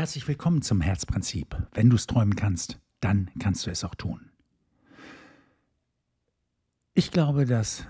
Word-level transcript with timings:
Herzlich 0.00 0.26
willkommen 0.26 0.62
zum 0.62 0.80
Herzprinzip. 0.80 1.54
Wenn 1.74 1.90
du 1.90 1.96
es 1.96 2.06
träumen 2.06 2.34
kannst, 2.34 2.80
dann 3.00 3.30
kannst 3.38 3.66
du 3.66 3.70
es 3.70 3.84
auch 3.84 3.94
tun. 3.94 4.30
Ich 6.94 7.10
glaube, 7.10 7.44
dass 7.44 7.84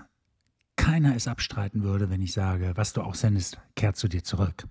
keiner 0.75 1.15
es 1.15 1.29
abstreiten 1.29 1.83
würde, 1.83 2.09
wenn 2.09 2.21
ich 2.21 2.33
sage, 2.33 2.73
was 2.75 2.91
du 2.91 2.99
auch 3.01 3.15
sendest, 3.15 3.61
kehrt 3.77 3.95
zu 3.95 4.09
dir 4.09 4.25
zurück. 4.25 4.67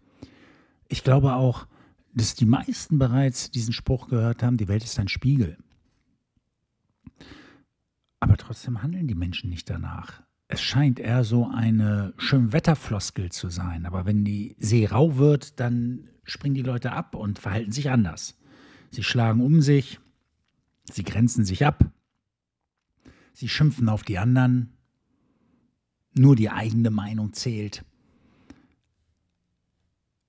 Ich 0.88 1.02
glaube 1.02 1.32
auch, 1.32 1.66
dass 2.12 2.34
die 2.34 2.44
meisten 2.44 2.98
bereits 2.98 3.50
diesen 3.50 3.72
Spruch 3.72 4.08
gehört 4.08 4.42
haben, 4.42 4.58
die 4.58 4.68
Welt 4.68 4.84
ist 4.84 5.00
ein 5.00 5.08
Spiegel. 5.08 5.56
Aber 8.20 8.36
trotzdem 8.36 8.82
handeln 8.82 9.08
die 9.08 9.14
Menschen 9.14 9.48
nicht 9.48 9.70
danach. 9.70 10.22
Es 10.52 10.60
scheint 10.60 10.98
eher 10.98 11.22
so 11.22 11.46
eine 11.46 12.12
Schönwetterfloskel 12.16 13.30
zu 13.30 13.50
sein, 13.50 13.86
aber 13.86 14.04
wenn 14.04 14.24
die 14.24 14.56
See 14.58 14.84
rau 14.84 15.16
wird, 15.16 15.60
dann 15.60 16.08
springen 16.24 16.56
die 16.56 16.62
Leute 16.62 16.90
ab 16.90 17.14
und 17.14 17.38
verhalten 17.38 17.70
sich 17.70 17.88
anders. 17.88 18.36
Sie 18.90 19.04
schlagen 19.04 19.42
um 19.42 19.62
sich, 19.62 20.00
sie 20.90 21.04
grenzen 21.04 21.44
sich 21.44 21.64
ab, 21.64 21.88
sie 23.32 23.48
schimpfen 23.48 23.88
auf 23.88 24.02
die 24.02 24.18
anderen, 24.18 24.72
nur 26.18 26.34
die 26.34 26.50
eigene 26.50 26.90
Meinung 26.90 27.32
zählt. 27.32 27.84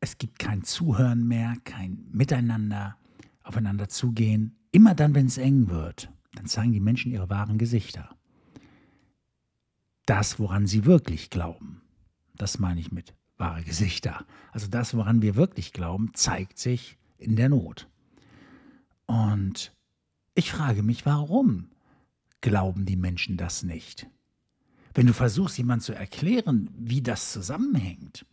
Es 0.01 0.19
gibt 0.19 0.37
kein 0.37 0.63
Zuhören 0.63 1.27
mehr, 1.27 1.55
kein 1.63 2.05
Miteinander, 2.11 2.95
aufeinander 3.41 3.89
zugehen. 3.89 4.55
Immer 4.71 4.93
dann, 4.93 5.15
wenn 5.15 5.25
es 5.25 5.39
eng 5.39 5.69
wird, 5.69 6.11
dann 6.35 6.45
zeigen 6.45 6.73
die 6.73 6.79
Menschen 6.79 7.11
ihre 7.11 7.31
wahren 7.31 7.57
Gesichter. 7.57 8.15
Das, 10.05 10.39
woran 10.39 10.67
sie 10.67 10.85
wirklich 10.85 11.29
glauben, 11.29 11.81
das 12.35 12.59
meine 12.59 12.79
ich 12.79 12.91
mit 12.91 13.13
wahre 13.37 13.63
Gesichter. 13.63 14.25
Also 14.51 14.67
das, 14.67 14.95
woran 14.95 15.21
wir 15.21 15.35
wirklich 15.35 15.73
glauben, 15.73 16.11
zeigt 16.13 16.57
sich 16.57 16.97
in 17.17 17.35
der 17.35 17.49
Not. 17.49 17.89
Und 19.05 19.73
ich 20.35 20.51
frage 20.51 20.83
mich, 20.83 21.05
warum 21.05 21.69
glauben 22.39 22.85
die 22.85 22.95
Menschen 22.95 23.37
das 23.37 23.63
nicht? 23.63 24.07
Wenn 24.93 25.07
du 25.07 25.13
versuchst, 25.13 25.57
jemand 25.57 25.83
zu 25.83 25.93
erklären, 25.93 26.69
wie 26.77 27.01
das 27.01 27.31
zusammenhängt, 27.31 28.25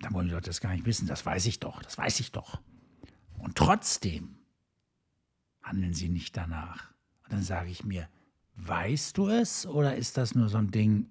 dann 0.00 0.14
wollen 0.14 0.28
die 0.28 0.34
Leute 0.34 0.50
das 0.50 0.60
gar 0.60 0.72
nicht 0.72 0.86
wissen. 0.86 1.06
Das 1.06 1.26
weiß 1.26 1.46
ich 1.46 1.60
doch, 1.60 1.82
das 1.82 1.98
weiß 1.98 2.20
ich 2.20 2.32
doch. 2.32 2.60
Und 3.38 3.56
trotzdem 3.56 4.36
handeln 5.62 5.94
sie 5.94 6.08
nicht 6.08 6.36
danach. 6.36 6.92
Und 7.24 7.32
dann 7.32 7.42
sage 7.42 7.70
ich 7.70 7.84
mir, 7.84 8.08
weißt 8.66 9.16
du 9.16 9.28
es 9.28 9.66
oder 9.66 9.96
ist 9.96 10.16
das 10.16 10.34
nur 10.34 10.48
so 10.48 10.58
ein 10.58 10.70
Ding, 10.70 11.08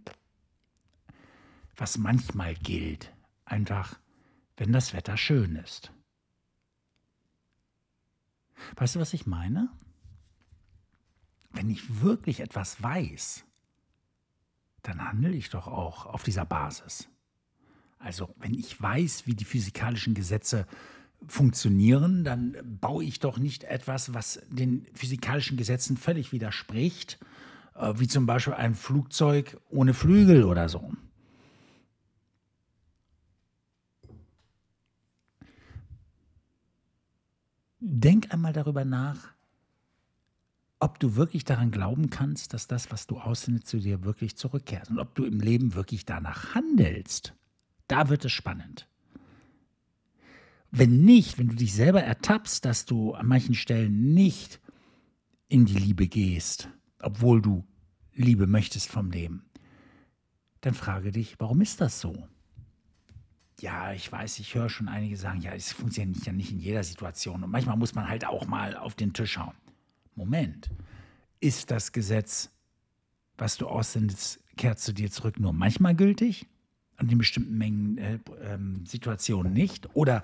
was 1.76 1.98
manchmal 1.98 2.56
gilt? 2.56 3.14
Einfach, 3.46 4.00
wenn 4.58 4.74
das 4.74 4.94
Wetter 4.94 5.18
schön 5.18 5.56
ist. 5.56 5.92
Weißt 8.76 8.96
du, 8.96 9.00
was 9.00 9.14
ich 9.14 9.26
meine? 9.26 9.70
Wenn 11.52 11.70
ich 11.70 12.02
wirklich 12.02 12.40
etwas 12.40 12.82
weiß, 12.82 13.46
dann 14.82 15.04
handle 15.04 15.32
ich 15.32 15.50
doch 15.50 15.68
auch 15.68 16.06
auf 16.06 16.24
dieser 16.24 16.46
Basis. 16.46 17.10
Also 18.00 18.34
wenn 18.38 18.54
ich 18.54 18.80
weiß, 18.80 19.26
wie 19.26 19.36
die 19.36 19.46
physikalischen 19.46 20.14
Gesetze 20.14 20.68
funktionieren, 21.26 22.24
dann 22.24 22.56
baue 22.80 23.04
ich 23.04 23.20
doch 23.20 23.38
nicht 23.38 23.64
etwas, 23.64 24.14
was 24.14 24.42
den 24.50 24.86
physikalischen 24.94 25.58
Gesetzen 25.58 25.98
völlig 25.98 26.32
widerspricht, 26.32 27.20
äh, 27.76 27.94
wie 27.98 28.08
zum 28.08 28.26
Beispiel 28.26 28.54
ein 28.54 28.76
Flugzeug 28.76 29.58
ohne 29.70 29.94
Flügel 29.94 30.44
oder 30.44 30.70
so. 30.70 30.94
Denk 37.80 38.34
einmal 38.34 38.54
darüber 38.54 38.86
nach, 38.86 39.34
ob 40.80 41.00
du 41.00 41.16
wirklich 41.16 41.44
daran 41.46 41.72
glauben 41.72 42.10
kannst, 42.10 42.54
dass 42.54 42.68
das, 42.68 42.92
was 42.92 43.08
du 43.08 43.18
aussendest, 43.18 43.68
zu 43.68 43.80
dir 43.80 44.04
wirklich 44.04 44.36
zurückkehrt 44.36 44.90
und 44.90 45.00
ob 45.00 45.16
du 45.16 45.26
im 45.26 45.40
Leben 45.40 45.74
wirklich 45.74 46.06
danach 46.06 46.54
handelst. 46.54 47.34
Da 47.88 48.10
wird 48.10 48.26
es 48.26 48.32
spannend. 48.32 48.88
Wenn 50.72 51.04
nicht, 51.06 51.38
wenn 51.38 51.48
du 51.48 51.56
dich 51.56 51.74
selber 51.74 52.04
ertappst, 52.04 52.66
dass 52.66 52.86
du 52.86 53.14
an 53.14 53.28
manchen 53.28 53.56
Stellen 53.56 54.14
nicht 54.14 54.60
in 55.48 55.66
die 55.66 55.78
Liebe 55.78 56.08
gehst, 56.08 56.70
obwohl 57.00 57.42
du 57.42 57.66
Liebe 58.14 58.48
möchtest 58.48 58.90
vom 58.90 59.12
Leben, 59.12 59.46
dann 60.62 60.74
frage 60.74 61.12
dich, 61.12 61.36
warum 61.40 61.62
ist 61.62 61.80
das 61.80 62.02
so? 62.02 62.28
Ja, 63.60 63.94
ich 63.94 64.12
weiß, 64.12 64.40
ich 64.40 64.54
höre 64.54 64.70
schon 64.70 64.88
einige 64.88 65.18
sagen, 65.18 65.42
ja, 65.42 65.54
es 65.54 65.72
funktioniert 65.72 66.26
ja 66.26 66.34
nicht 66.34 66.52
in 66.52 66.60
jeder 66.60 66.84
Situation 66.84 67.44
und 67.44 67.50
manchmal 67.50 67.78
muss 67.78 67.96
man 67.96 68.08
halt 68.08 68.26
auch 68.26 68.46
mal 68.46 68.76
auf 68.76 68.94
den 68.94 69.14
Tisch 69.14 69.34
schauen. 69.34 69.56
Moment, 70.16 70.70
ist 71.40 71.72
das 71.72 71.92
Gesetz, 71.92 72.52
was 73.38 73.58
du 73.58 73.68
aussendest, 73.68 74.40
kehrt 74.58 74.80
zu 74.80 74.94
dir 74.94 75.10
zurück, 75.12 75.40
nur 75.40 75.54
manchmal 75.54 75.96
gültig 75.96 76.48
und 77.00 77.12
in 77.12 77.18
bestimmten 77.18 77.58
Mengen 77.58 77.98
äh, 77.98 78.16
äh, 78.16 78.60
Situationen 78.86 79.54
nicht? 79.54 79.96
Oder 79.96 80.24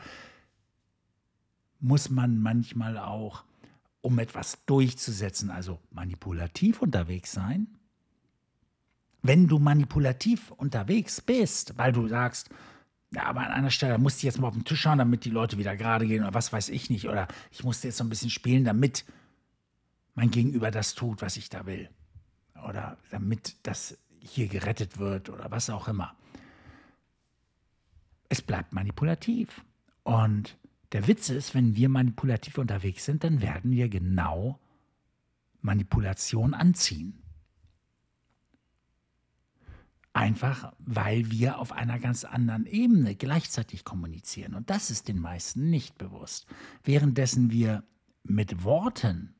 muss 1.83 2.09
man 2.09 2.39
manchmal 2.39 2.97
auch, 2.97 3.43
um 4.01 4.17
etwas 4.19 4.65
durchzusetzen, 4.65 5.51
also 5.51 5.79
manipulativ 5.91 6.81
unterwegs 6.81 7.33
sein? 7.33 7.67
Wenn 9.21 9.47
du 9.47 9.59
manipulativ 9.59 10.51
unterwegs 10.51 11.21
bist, 11.21 11.77
weil 11.77 11.91
du 11.91 12.07
sagst, 12.07 12.49
ja, 13.11 13.25
aber 13.25 13.41
an 13.41 13.51
einer 13.51 13.69
Stelle 13.69 13.97
musst 13.97 14.23
du 14.23 14.27
jetzt 14.27 14.39
mal 14.39 14.47
auf 14.47 14.53
den 14.53 14.65
Tisch 14.65 14.81
schauen, 14.81 14.97
damit 14.97 15.23
die 15.23 15.29
Leute 15.29 15.57
wieder 15.57 15.75
gerade 15.75 16.07
gehen 16.07 16.23
oder 16.23 16.33
was 16.33 16.51
weiß 16.51 16.69
ich 16.69 16.89
nicht. 16.89 17.07
Oder 17.07 17.27
ich 17.51 17.63
musste 17.63 17.87
jetzt 17.87 17.97
so 17.97 18.03
ein 18.03 18.09
bisschen 18.09 18.29
spielen, 18.29 18.63
damit 18.63 19.05
mein 20.15 20.31
Gegenüber 20.31 20.71
das 20.71 20.95
tut, 20.95 21.21
was 21.21 21.37
ich 21.37 21.49
da 21.49 21.65
will. 21.65 21.89
Oder 22.67 22.97
damit 23.11 23.55
das 23.63 23.97
hier 24.19 24.47
gerettet 24.47 24.97
wird 24.97 25.29
oder 25.29 25.51
was 25.51 25.69
auch 25.69 25.87
immer. 25.87 26.15
Es 28.29 28.41
bleibt 28.41 28.73
manipulativ. 28.73 29.63
Und 30.03 30.57
der 30.93 31.07
Witz 31.07 31.29
ist, 31.29 31.55
wenn 31.55 31.75
wir 31.75 31.89
manipulativ 31.89 32.57
unterwegs 32.57 33.05
sind, 33.05 33.23
dann 33.23 33.41
werden 33.41 33.71
wir 33.71 33.89
genau 33.89 34.59
Manipulation 35.61 36.53
anziehen. 36.53 37.19
Einfach 40.13 40.73
weil 40.77 41.31
wir 41.31 41.57
auf 41.57 41.71
einer 41.71 41.97
ganz 41.97 42.23
anderen 42.23 42.67
Ebene 42.67 43.15
gleichzeitig 43.15 43.83
kommunizieren. 43.83 44.53
Und 44.53 44.69
das 44.69 44.91
ist 44.91 45.07
den 45.07 45.19
meisten 45.19 45.71
nicht 45.71 45.97
bewusst. 45.97 46.45
Währenddessen 46.83 47.49
wir 47.49 47.83
mit 48.23 48.63
Worten 48.63 49.33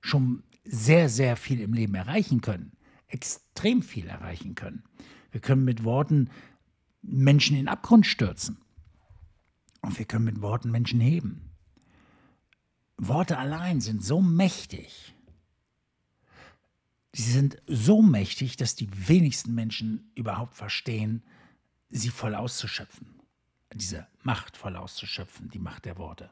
schon 0.00 0.44
sehr, 0.62 1.08
sehr 1.08 1.36
viel 1.36 1.60
im 1.60 1.72
Leben 1.72 1.96
erreichen 1.96 2.40
können, 2.40 2.72
extrem 3.08 3.82
viel 3.82 4.06
erreichen 4.06 4.54
können. 4.54 4.84
Wir 5.32 5.40
können 5.40 5.64
mit 5.64 5.82
Worten 5.82 6.30
Menschen 7.02 7.56
in 7.56 7.64
den 7.64 7.68
Abgrund 7.68 8.06
stürzen. 8.06 8.58
Und 9.82 9.98
wir 9.98 10.04
können 10.04 10.24
mit 10.24 10.42
Worten 10.42 10.70
Menschen 10.70 11.00
heben. 11.00 11.50
Worte 12.96 13.38
allein 13.38 13.80
sind 13.80 14.04
so 14.04 14.20
mächtig. 14.20 15.14
Sie 17.12 17.32
sind 17.32 17.60
so 17.66 18.02
mächtig, 18.02 18.56
dass 18.56 18.74
die 18.74 19.08
wenigsten 19.08 19.54
Menschen 19.54 20.12
überhaupt 20.14 20.54
verstehen, 20.54 21.24
sie 21.88 22.10
voll 22.10 22.34
auszuschöpfen. 22.34 23.20
Diese 23.72 24.06
Macht 24.22 24.56
voll 24.56 24.76
auszuschöpfen, 24.76 25.48
die 25.50 25.58
Macht 25.58 25.86
der 25.86 25.96
Worte. 25.96 26.30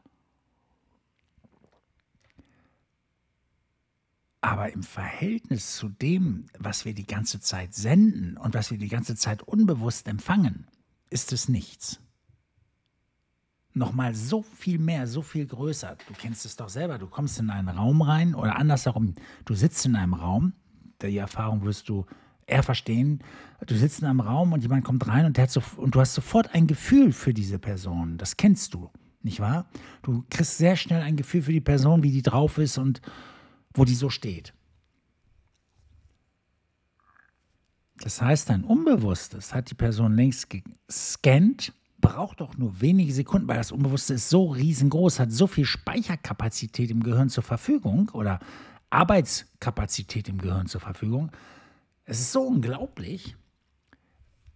Aber 4.41 4.73
im 4.73 4.83
Verhältnis 4.83 5.77
zu 5.77 5.89
dem, 5.89 6.47
was 6.59 6.85
wir 6.85 6.95
die 6.95 7.07
ganze 7.07 7.41
Zeit 7.41 7.75
senden 7.75 8.37
und 8.37 8.55
was 8.55 8.71
wir 8.71 8.79
die 8.79 8.89
ganze 8.89 9.17
Zeit 9.17 9.43
unbewusst 9.43 10.07
empfangen, 10.07 10.69
ist 11.11 11.33
es 11.33 11.49
nichts. 11.49 12.01
Nochmal 13.79 14.13
so 14.15 14.43
viel 14.43 14.79
mehr, 14.79 15.07
so 15.07 15.23
viel 15.23 15.47
größer. 15.47 15.97
Du 16.09 16.15
kennst 16.15 16.45
es 16.45 16.57
doch 16.57 16.69
selber. 16.69 16.99
Du 16.99 17.07
kommst 17.07 17.39
in 17.39 17.49
einen 17.49 17.69
Raum 17.69 18.03
rein 18.03 18.35
oder 18.35 18.57
andersherum, 18.57 19.15
du 19.45 19.55
sitzt 19.55 19.87
in 19.87 19.95
einem 19.95 20.15
Raum. 20.15 20.53
Die 21.01 21.17
Erfahrung 21.17 21.65
wirst 21.65 21.89
du 21.89 22.05
eher 22.49 22.65
verstehen. 22.65 23.21
Du 23.65 23.77
sitzt 23.77 24.01
in 24.01 24.09
einem 24.09 24.21
Raum 24.21 24.53
und 24.53 24.63
jemand 24.63 24.85
kommt 24.85 25.07
rein 25.07 25.27
und, 25.27 25.39
so, 25.49 25.63
und 25.77 25.95
du 25.95 26.01
hast 26.01 26.15
sofort 26.15 26.55
ein 26.55 26.67
Gefühl 26.67 27.13
für 27.13 27.33
diese 27.33 27.61
Person. 27.61 28.19
Das 28.19 28.37
kennst 28.37 28.75
du, 28.75 28.91
nicht 29.23 29.39
wahr? 29.39 29.69
Du 30.03 30.25
kriegst 30.29 30.59
sehr 30.59 30.75
schnell 30.75 31.03
ein 31.03 31.17
Gefühl 31.17 31.43
für 31.43 31.53
die 31.53 31.61
Person, 31.61 32.03
wie 32.03 32.11
die 32.11 32.23
drauf 32.23 32.59
ist 32.59 32.79
und 32.79 33.01
wo 33.75 33.85
die 33.85 33.95
so 33.95 34.11
steht. 34.11 34.55
Das 38.01 38.21
heißt, 38.21 38.51
dein 38.51 38.65
Unbewusstes 38.65 39.55
hat 39.55 39.71
die 39.71 39.75
Person 39.75 40.17
längst 40.17 40.49
gescannt, 40.51 41.73
braucht 42.01 42.41
doch 42.41 42.57
nur 42.57 42.81
wenige 42.81 43.13
Sekunden, 43.13 43.49
weil 43.49 43.57
das 43.57 43.73
Unbewusste 43.73 44.15
ist 44.15 44.29
so 44.29 44.47
riesengroß, 44.47 45.21
hat 45.21 45.33
so 45.33 45.47
viel 45.47 45.65
Speicherkapazität 45.65 46.91
im 46.91 47.03
Gehirn 47.03 47.29
zur 47.29 47.43
Verfügung 47.43 48.11
oder 48.13 48.41
Arbeitskapazität 48.91 50.29
im 50.29 50.39
Gehirn 50.39 50.67
zur 50.67 50.81
Verfügung. 50.81 51.31
Es 52.05 52.21
ist 52.21 52.33
so 52.33 52.43
unglaublich. 52.43 53.37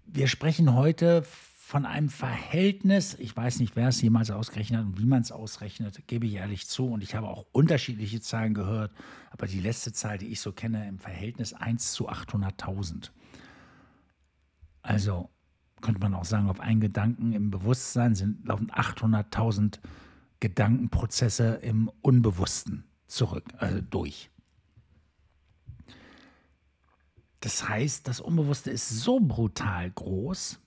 Wir 0.06 0.28
sprechen 0.28 0.74
heute 0.74 1.24
von 1.24 1.86
einem 1.86 2.10
Verhältnis, 2.10 3.14
ich 3.18 3.34
weiß 3.36 3.58
nicht, 3.60 3.76
wer 3.76 3.88
es 3.88 4.02
jemals 4.02 4.30
ausgerechnet 4.30 4.80
hat 4.80 4.86
und 4.86 5.00
wie 5.00 5.06
man 5.06 5.22
es 5.22 5.32
ausrechnet, 5.32 6.06
gebe 6.06 6.26
ich 6.26 6.34
ehrlich 6.34 6.66
zu. 6.68 6.86
Und 6.86 7.02
ich 7.02 7.14
habe 7.14 7.28
auch 7.28 7.46
unterschiedliche 7.52 8.20
Zahlen 8.20 8.52
gehört, 8.52 8.92
aber 9.30 9.46
die 9.46 9.60
letzte 9.60 9.92
Zahl, 9.92 10.18
die 10.18 10.26
ich 10.26 10.40
so 10.40 10.52
kenne, 10.52 10.86
im 10.86 10.98
Verhältnis 10.98 11.54
1 11.54 11.92
zu 11.92 12.10
800.000. 12.10 13.10
Also 14.82 15.30
könnte 15.82 16.00
man 16.00 16.14
auch 16.14 16.24
sagen, 16.24 16.48
auf 16.48 16.60
einen 16.60 16.80
Gedanken 16.80 17.32
im 17.32 17.50
Bewusstsein 17.50 18.14
sind 18.14 18.46
laufen 18.46 18.70
800.000 18.70 19.78
Gedankenprozesse 20.40 21.54
im 21.62 21.90
Unbewussten 22.00 22.84
zurück, 23.06 23.44
also 23.58 23.80
durch. 23.80 24.30
Das 27.40 27.68
heißt, 27.68 28.08
das 28.08 28.20
Unbewusste 28.20 28.70
ist 28.70 28.88
so 28.88 29.20
brutal 29.20 29.90
groß 29.90 30.60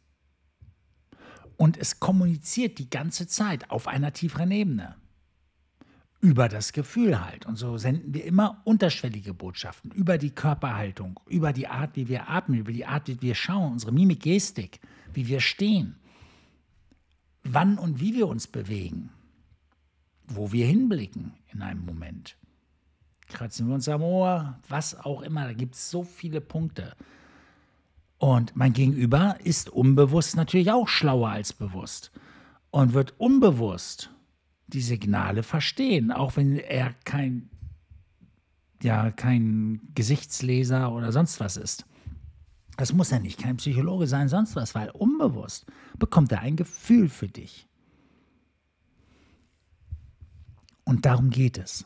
und 1.57 1.77
es 1.77 1.99
kommuniziert 1.99 2.79
die 2.79 2.89
ganze 2.89 3.27
Zeit 3.27 3.71
auf 3.71 3.87
einer 3.87 4.13
tieferen 4.13 4.51
Ebene. 4.51 4.95
Über 6.19 6.49
das 6.49 6.73
Gefühl 6.73 7.23
halt. 7.23 7.45
Und 7.45 7.55
so 7.55 7.77
senden 7.77 8.13
wir 8.13 8.25
immer 8.25 8.61
unterschwellige 8.63 9.33
Botschaften 9.33 9.91
über 9.91 10.17
die 10.17 10.31
Körperhaltung, 10.31 11.19
über 11.27 11.53
die 11.53 11.67
Art, 11.67 11.95
wie 11.95 12.07
wir 12.07 12.29
atmen, 12.29 12.59
über 12.59 12.71
die 12.71 12.85
Art, 12.85 13.07
wie 13.07 13.21
wir 13.21 13.35
schauen, 13.35 13.73
unsere 13.73 13.91
Mimik, 13.91 14.21
Gestik, 14.21 14.79
wie 15.15 15.27
wir 15.27 15.39
stehen, 15.39 15.95
wann 17.43 17.77
und 17.77 17.99
wie 17.99 18.13
wir 18.15 18.27
uns 18.27 18.47
bewegen, 18.47 19.09
wo 20.27 20.51
wir 20.51 20.65
hinblicken 20.65 21.33
in 21.51 21.61
einem 21.61 21.85
Moment 21.85 22.37
kratzen 23.27 23.67
wir 23.67 23.75
uns 23.75 23.89
am 23.89 24.01
Ohr, 24.01 24.59
was 24.67 24.99
auch 24.99 25.21
immer. 25.21 25.45
Da 25.45 25.53
gibt 25.53 25.75
es 25.75 25.89
so 25.89 26.03
viele 26.03 26.41
Punkte. 26.41 26.95
Und 28.17 28.55
mein 28.55 28.73
Gegenüber 28.73 29.37
ist 29.43 29.69
unbewusst 29.69 30.35
natürlich 30.35 30.71
auch 30.71 30.87
schlauer 30.87 31.29
als 31.29 31.53
bewusst 31.53 32.11
und 32.71 32.93
wird 32.93 33.13
unbewusst 33.19 34.09
die 34.67 34.81
Signale 34.81 35.43
verstehen, 35.43 36.11
auch 36.11 36.37
wenn 36.37 36.57
er 36.57 36.93
kein, 37.03 37.49
ja, 38.81 39.11
kein 39.11 39.81
Gesichtsleser 39.93 40.91
oder 40.91 41.11
sonst 41.11 41.39
was 41.39 41.57
ist. 41.57 41.85
Das 42.77 42.93
muss 42.93 43.11
er 43.11 43.19
nicht, 43.19 43.39
kein 43.39 43.57
Psychologe 43.57 44.07
sein, 44.07 44.27
sonst 44.27 44.55
was, 44.55 44.75
weil 44.75 44.89
unbewusst 44.89 45.65
bekommt 45.97 46.31
er 46.31 46.41
ein 46.41 46.55
Gefühl 46.55 47.09
für 47.09 47.27
dich. 47.27 47.67
Und 50.83 51.05
darum 51.05 51.29
geht 51.29 51.57
es 51.57 51.85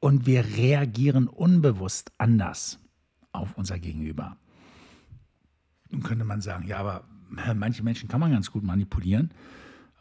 und 0.00 0.26
wir 0.26 0.44
reagieren 0.44 1.28
unbewusst 1.28 2.12
anders 2.18 2.78
auf 3.32 3.56
unser 3.56 3.78
Gegenüber. 3.78 4.36
Nun 5.90 6.02
könnte 6.02 6.24
man 6.24 6.40
sagen, 6.40 6.66
ja, 6.66 6.78
aber 6.78 7.04
manche 7.28 7.82
Menschen 7.82 8.08
kann 8.08 8.20
man 8.20 8.32
ganz 8.32 8.50
gut 8.50 8.62
manipulieren. 8.62 9.32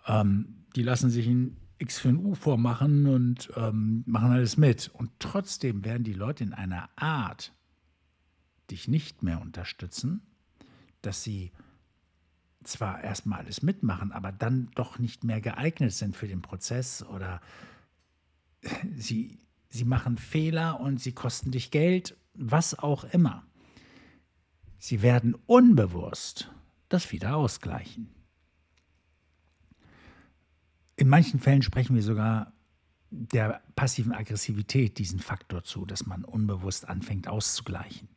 Ähm, 0.06 0.66
die 0.76 0.84
lassen 0.84 1.10
sich 1.10 1.28
ein 1.28 1.58
X 1.80 2.00
für 2.00 2.10
ein 2.10 2.18
U 2.18 2.36
vormachen 2.36 3.08
und 3.08 3.52
ähm, 3.56 4.04
machen 4.06 4.32
alles 4.32 4.58
mit. 4.58 4.90
Und 4.94 5.12
trotzdem 5.20 5.86
werden 5.86 6.04
die 6.04 6.14
Leute 6.14 6.44
in 6.44 6.54
einer 6.54 6.90
Art 6.96 7.54
dich 8.72 8.88
nicht 8.88 9.24
mehr 9.24 9.42
unterstützen, 9.42 10.22
dass 11.02 11.24
sie 11.24 11.52
zwar 12.64 13.02
erstmal 13.04 13.40
alles 13.40 13.62
mitmachen, 13.62 14.12
aber 14.12 14.32
dann 14.32 14.70
doch 14.76 15.00
nicht 15.00 15.24
mehr 15.24 15.42
geeignet 15.42 15.94
sind 15.94 16.16
für 16.16 16.28
den 16.28 16.42
Prozess 16.42 17.04
oder 17.04 17.42
sie 18.96 19.40
sie 19.70 19.86
machen 19.86 20.18
Fehler 20.18 20.80
und 20.80 21.00
sie 21.00 21.12
kosten 21.12 21.52
dich 21.52 21.72
Geld, 21.72 22.18
was 22.34 22.78
auch 22.78 23.04
immer. 23.06 23.46
Sie 24.80 25.02
werden 25.02 25.36
unbewusst 25.46 26.52
das 26.90 27.12
wieder 27.12 27.36
ausgleichen. 27.36 28.10
In 30.96 31.10
manchen 31.10 31.40
Fällen 31.40 31.62
sprechen 31.62 31.96
wir 31.96 32.04
sogar 32.04 32.54
der 33.10 33.62
passiven 33.76 34.14
Aggressivität 34.14 34.98
diesen 34.98 35.20
Faktor 35.20 35.64
zu, 35.64 35.86
dass 35.86 36.06
man 36.06 36.24
unbewusst 36.24 36.88
anfängt 36.88 37.28
auszugleichen. 37.28 38.10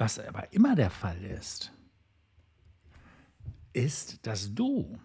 Was 0.00 0.18
aber 0.18 0.50
immer 0.54 0.74
der 0.74 0.88
Fall 0.88 1.22
ist, 1.22 1.74
ist, 3.74 4.26
dass 4.26 4.54
du 4.54 4.98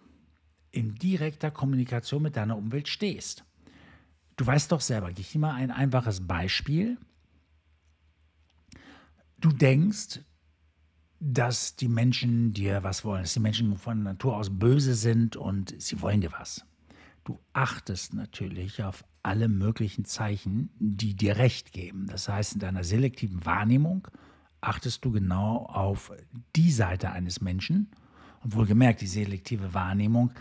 in 0.71 0.95
direkter 0.95 1.51
Kommunikation 1.51 2.21
mit 2.21 2.38
deiner 2.38 2.56
Umwelt 2.56 2.88
stehst. 2.88 3.44
Du 4.38 4.45
weißt 4.45 4.71
doch 4.71 4.80
selber, 4.80 5.09
ich 5.09 5.33
dir 5.33 5.39
mal 5.39 5.53
ein 5.53 5.69
einfaches 5.69 6.25
Beispiel. 6.25 6.97
Du 9.38 9.51
denkst, 9.51 10.21
dass 11.19 11.75
die 11.75 11.89
Menschen 11.89 12.53
dir 12.53 12.81
was 12.83 13.03
wollen, 13.03 13.24
dass 13.24 13.33
die 13.33 13.41
Menschen 13.41 13.75
von 13.77 14.01
Natur 14.01 14.38
aus 14.38 14.50
böse 14.50 14.95
sind 14.95 15.36
und 15.36 15.75
sie 15.77 16.00
wollen 16.00 16.21
dir 16.21 16.31
was. 16.31 16.65
Du 17.25 17.38
achtest 17.51 18.13
natürlich 18.13 18.81
auf 18.81 19.03
alle 19.24 19.50
möglichen 19.50 20.06
Zeichen, 20.06 20.69
die 20.80 21.15
dir 21.15 21.36
recht 21.36 21.74
geben. 21.74 22.07
Das 22.07 22.30
heißt, 22.30 22.53
in 22.53 22.59
deiner 22.62 22.86
selektiven 22.86 23.45
Wahrnehmung 23.45 24.07
achtest 24.65 25.06
du 25.06 25.12
genau 25.12 25.65
auf 25.65 26.12
die 26.56 26.71
Seite 26.71 27.12
eines 27.12 27.41
Menschen. 27.41 27.89
Und 28.44 28.56
wohlgemerkt, 28.56 29.01
die 29.01 29.07
selektive 29.07 29.73
Wahrnehmung 29.73 30.31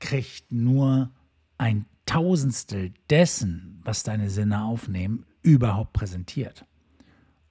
kriegt 0.00 0.52
nur 0.52 1.10
ein 1.56 1.86
Tausendstel 2.06 2.92
dessen, 3.10 3.80
was 3.84 4.02
deine 4.02 4.30
Sinne 4.30 4.64
aufnehmen, 4.64 5.24
überhaupt 5.42 5.92
präsentiert. 5.92 6.64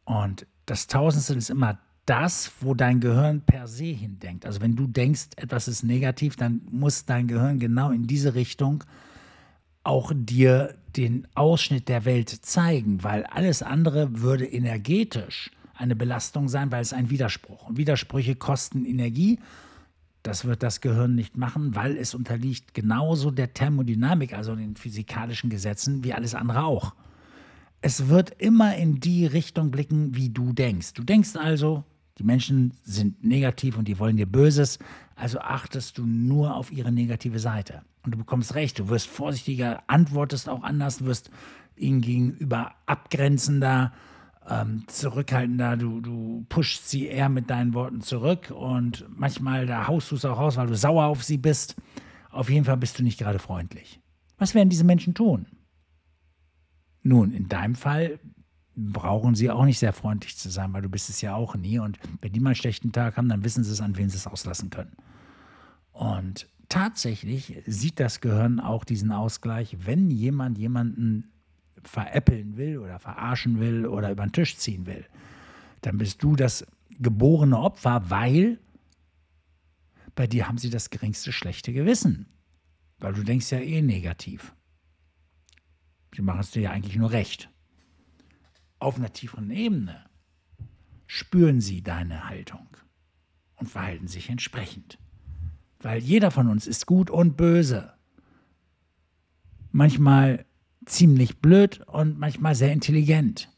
Und 0.04 0.48
das 0.66 0.88
Tausendstel 0.88 1.38
ist 1.38 1.50
immer 1.50 1.80
das, 2.06 2.52
wo 2.62 2.74
dein 2.74 3.00
Gehirn 3.00 3.42
per 3.42 3.68
se 3.68 3.86
hindenkt. 3.86 4.46
Also 4.46 4.62
wenn 4.62 4.76
du 4.76 4.88
denkst, 4.88 5.28
etwas 5.36 5.68
ist 5.68 5.84
negativ, 5.84 6.36
dann 6.38 6.62
muss 6.70 7.06
dein 7.06 7.28
Gehirn 7.28 7.60
genau 7.60 7.92
in 7.92 8.08
diese 8.08 8.34
Richtung 8.34 8.84
auch 9.84 10.12
dir 10.16 10.76
den 10.96 11.28
Ausschnitt 11.36 11.88
der 11.88 12.06
Welt 12.06 12.30
zeigen, 12.30 13.04
weil 13.04 13.26
alles 13.26 13.62
andere 13.62 14.22
würde 14.22 14.46
energetisch 14.46 15.52
eine 15.78 15.96
Belastung 15.96 16.48
sein, 16.50 16.72
weil 16.72 16.82
es 16.82 16.94
ein 16.94 17.10
Widerspruch. 17.10 17.68
Und 17.70 17.78
Widersprüche 17.78 18.36
kosten 18.36 18.86
Energie 18.86 19.40
das 20.28 20.44
wird 20.44 20.62
das 20.62 20.82
Gehirn 20.82 21.16
nicht 21.16 21.38
machen, 21.38 21.74
weil 21.74 21.96
es 21.96 22.14
unterliegt 22.14 22.74
genauso 22.74 23.32
der 23.32 23.54
Thermodynamik, 23.54 24.34
also 24.34 24.56
den 24.56 24.76
physikalischen 24.76 25.50
Gesetzen, 25.50 26.04
wie 26.04 26.14
alles 26.14 26.36
andere 26.36 26.66
auch. 26.66 26.94
Es 27.80 28.10
wird 28.10 28.32
immer 28.38 28.76
in 28.76 29.00
die 29.00 29.26
Richtung 29.26 29.72
blicken, 29.72 30.16
wie 30.16 30.30
du 30.30 30.52
denkst. 30.52 30.94
Du 30.94 31.04
denkst 31.04 31.38
also, 31.38 31.86
die 32.18 32.24
Menschen 32.24 32.74
sind 32.84 33.24
negativ 33.24 33.78
und 33.78 33.88
die 33.88 34.00
wollen 34.00 34.18
dir 34.18 34.26
Böses, 34.26 34.80
also 35.16 35.40
achtest 35.40 35.98
du 35.98 36.06
nur 36.06 36.56
auf 36.56 36.74
ihre 36.74 36.92
negative 36.92 37.40
Seite. 37.40 37.84
Und 38.04 38.14
du 38.14 38.18
bekommst 38.18 38.54
recht, 38.54 38.80
du 38.80 38.90
wirst 38.90 39.08
vorsichtiger, 39.08 39.84
antwortest 39.88 40.50
auch 40.50 40.64
anders, 40.64 41.06
wirst 41.06 41.30
ihnen 41.78 42.02
gegenüber 42.02 42.74
abgrenzender, 42.86 43.94
ähm, 44.50 44.84
zurückhaltender, 44.88 45.78
du, 45.78 46.00
du 46.02 46.46
pushst 46.50 46.90
sie 46.90 47.08
eher 47.08 47.30
mit 47.30 47.50
deinen 47.50 47.74
Worten 47.74 48.02
zurück 48.02 48.52
und 48.52 49.06
manchmal 49.10 49.66
da 49.66 49.88
haust 49.88 50.12
du 50.12 50.16
es 50.16 50.26
auch 50.26 50.38
raus, 50.40 50.58
weil 50.58 50.68
du 50.68 50.76
sauer 50.76 51.06
auf 51.06 51.24
sie 51.24 51.38
bist. 51.38 51.76
Auf 52.30 52.50
jeden 52.50 52.66
Fall 52.66 52.78
bist 52.78 52.98
du 52.98 53.04
nicht 53.04 53.20
gerade 53.20 53.40
freundlich. 53.40 54.00
Was 54.38 54.56
werden 54.56 54.70
diese 54.70 54.84
Menschen 54.84 55.14
tun? 55.14 55.48
Nun, 57.04 57.34
in 57.34 57.48
deinem 57.48 57.76
Fall 57.76 58.20
brauchen 58.76 59.34
sie 59.34 59.50
auch 59.50 59.66
nicht 59.66 59.80
sehr 59.80 59.94
freundlich 59.94 60.38
zu 60.38 60.50
sein, 60.50 60.72
weil 60.72 60.84
du 60.84 60.90
bist 60.90 61.10
es 61.10 61.22
ja 61.22 61.34
auch 61.36 61.56
nie. 61.56 61.80
Und 61.80 62.00
wenn 62.22 62.32
die 62.32 62.40
mal 62.40 62.50
einen 62.50 62.56
schlechten 62.56 62.92
Tag 62.92 63.18
haben, 63.18 63.28
dann 63.28 63.44
wissen 63.44 63.64
sie 63.64 63.72
es, 63.72 63.82
an 63.82 63.98
wen 63.98 64.10
sie 64.10 64.18
es 64.18 64.28
auslassen 64.28 64.70
können. 64.70 64.96
Und 65.92 66.48
tatsächlich 66.70 67.64
sieht 67.66 68.00
das 68.00 68.22
Gehirn 68.22 68.60
auch 68.60 68.84
diesen 68.86 69.12
Ausgleich, 69.12 69.78
wenn 69.86 70.12
jemand 70.12 70.58
jemanden 70.58 71.32
veräppeln 71.84 72.58
will 72.58 72.80
oder 72.80 73.00
verarschen 73.00 73.60
will 73.60 73.86
oder 73.86 74.12
über 74.12 74.26
den 74.26 74.32
Tisch 74.32 74.58
ziehen 74.58 74.86
will, 74.86 75.06
dann 75.82 75.98
bist 75.98 76.24
du 76.24 76.36
das 76.36 76.66
geborene 77.00 77.60
Opfer, 77.60 78.10
weil 78.10 78.60
bei 80.16 80.26
dir 80.26 80.48
haben 80.48 80.58
sie 80.58 80.72
das 80.72 80.90
geringste 80.90 81.32
schlechte 81.32 81.72
Gewissen. 81.72 82.26
Weil 83.00 83.14
du 83.14 83.24
denkst 83.24 83.52
ja 83.52 83.60
eh 83.60 83.84
negativ. 83.84 84.56
Sie 86.16 86.24
machen 86.24 86.40
es 86.40 86.50
dir 86.50 86.64
ja 86.64 86.72
eigentlich 86.72 86.96
nur 86.96 87.12
recht. 87.12 87.52
Auf 88.80 88.96
einer 88.96 89.14
tieferen 89.14 89.52
Ebene 89.52 90.10
spüren 91.06 91.62
sie 91.62 91.84
deine 91.84 92.28
Haltung 92.28 92.68
und 93.58 93.70
verhalten 93.70 94.08
sich 94.08 94.30
entsprechend. 94.30 94.98
Weil 95.80 96.02
jeder 96.02 96.32
von 96.32 96.48
uns 96.48 96.66
ist 96.66 96.88
gut 96.88 97.12
und 97.12 97.38
böse. 97.38 97.94
Manchmal 99.72 100.47
ziemlich 100.88 101.40
blöd 101.40 101.82
und 101.88 102.18
manchmal 102.18 102.56
sehr 102.56 102.72
intelligent. 102.72 103.50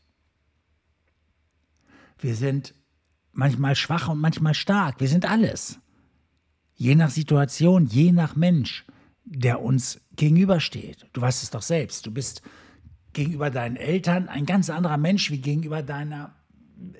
Wir 2.19 2.35
sind 2.35 2.73
manchmal 3.31 3.75
schwach 3.75 4.09
und 4.09 4.19
manchmal 4.19 4.53
stark. 4.53 4.99
Wir 4.99 5.07
sind 5.07 5.29
alles. 5.29 5.79
Je 6.75 6.95
nach 6.95 7.09
Situation, 7.09 7.87
je 7.87 8.11
nach 8.11 8.35
Mensch, 8.35 8.85
der 9.23 9.61
uns 9.61 10.01
gegenübersteht. 10.15 11.07
Du 11.13 11.21
weißt 11.21 11.43
es 11.43 11.51
doch 11.51 11.61
selbst. 11.61 12.05
Du 12.05 12.11
bist 12.11 12.41
gegenüber 13.13 13.49
deinen 13.49 13.75
Eltern 13.75 14.27
ein 14.27 14.45
ganz 14.45 14.69
anderer 14.69 14.97
Mensch 14.97 15.31
wie 15.31 15.39
gegenüber 15.39 15.81
deiner 15.81 16.35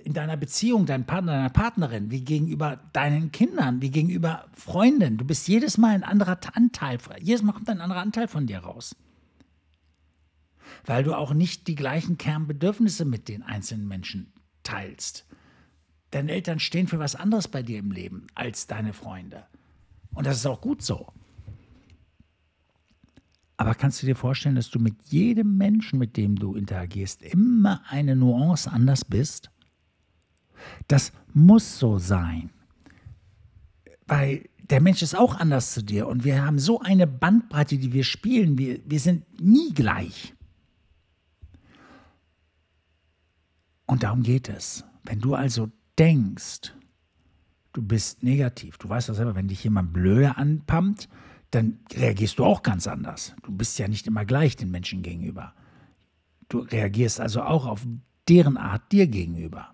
in 0.04 0.14
deiner 0.14 0.36
Beziehung, 0.36 0.86
deinem 0.86 1.06
Partner, 1.06 1.34
deiner 1.34 1.50
Partnerin, 1.50 2.12
wie 2.12 2.26
gegenüber 2.26 2.82
deinen 2.92 3.32
Kindern, 3.32 3.82
wie 3.82 3.92
gegenüber 3.92 4.46
Freunden. 4.52 5.18
Du 5.18 5.24
bist 5.24 5.48
jedes 5.48 5.78
Mal 5.78 5.92
ein 5.92 6.04
anderer 6.04 6.38
Anteil, 6.54 6.98
jedes 7.22 7.44
Mal 7.44 7.54
kommt 7.54 7.70
ein 7.70 7.80
anderer 7.80 8.02
Anteil 8.02 8.28
von 8.28 8.46
dir 8.46 8.60
raus. 8.60 8.94
Weil 10.86 11.04
du 11.04 11.16
auch 11.16 11.34
nicht 11.34 11.68
die 11.68 11.76
gleichen 11.76 12.18
Kernbedürfnisse 12.18 13.06
mit 13.06 13.28
den 13.28 13.44
einzelnen 13.44 13.88
Menschen 13.88 14.34
teilst. 14.64 15.26
Deine 16.12 16.32
Eltern 16.32 16.60
stehen 16.60 16.88
für 16.88 17.00
was 17.00 17.16
anderes 17.16 17.48
bei 17.48 17.62
dir 17.62 17.80
im 17.80 17.92
Leben 17.92 18.28
als 18.36 18.68
deine 18.68 18.94
Freunde. 18.94 19.46
Und 20.14 20.26
das 20.26 20.38
ist 20.38 20.46
auch 20.46 20.62
gut 20.62 20.82
so. 20.82 21.08
Aber 23.58 23.76
kannst 23.76 24.02
du 24.02 24.08
dir 24.08 24.16
vorstellen, 24.16 24.56
dass 24.56 24.70
du 24.70 24.80
mit 24.80 24.96
jedem 25.10 25.58
Menschen, 25.58 26.00
mit 26.00 26.16
dem 26.16 26.38
du 26.38 26.56
interagierst, 26.56 27.22
immer 27.22 27.84
eine 27.90 28.16
Nuance 28.16 28.72
anders 28.72 29.04
bist? 29.04 29.52
Das 30.88 31.12
muss 31.34 31.78
so 31.78 32.00
sein. 32.00 32.52
Weil 34.08 34.50
der 34.70 34.82
Mensch 34.82 35.02
ist 35.02 35.16
auch 35.16 35.36
anders 35.36 35.74
zu 35.74 35.84
dir 35.84 36.08
und 36.08 36.24
wir 36.24 36.44
haben 36.46 36.58
so 36.58 36.80
eine 36.80 37.06
Bandbreite, 37.06 37.78
die 37.78 37.92
wir 37.92 38.04
spielen. 38.04 38.58
Wir, 38.58 38.80
wir 38.86 39.00
sind 39.00 39.26
nie 39.42 39.74
gleich. 39.74 40.34
Und 43.90 44.04
darum 44.04 44.22
geht 44.22 44.50
es. 44.50 44.86
Wenn 45.04 45.20
du 45.20 45.34
also 45.34 45.72
denkst, 45.98 46.76
du 47.74 47.82
bist 47.82 48.22
negativ, 48.22 48.78
du 48.78 48.88
weißt 48.88 49.10
das 49.10 49.18
selber, 49.18 49.34
wenn 49.34 49.48
dich 49.48 49.64
jemand 49.64 49.94
blöde 49.94 50.38
anpumpt, 50.38 51.10
dann 51.50 51.80
reagierst 51.94 52.38
du 52.38 52.46
auch 52.46 52.62
ganz 52.62 52.86
anders. 52.86 53.34
Du 53.42 53.52
bist 53.52 53.80
ja 53.80 53.88
nicht 53.88 54.06
immer 54.06 54.26
gleich 54.26 54.56
den 54.56 54.70
Menschen 54.70 55.02
gegenüber. 55.02 55.56
Du 56.50 56.60
reagierst 56.60 57.20
also 57.20 57.42
auch 57.42 57.66
auf 57.66 57.88
deren 58.28 58.58
Art 58.58 58.92
dir 58.92 59.08
gegenüber. 59.08 59.74